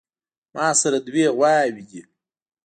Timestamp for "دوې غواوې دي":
1.07-2.01